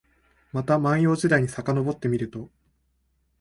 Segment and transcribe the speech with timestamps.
[0.51, 2.49] また万葉時代にさかのぼってみると、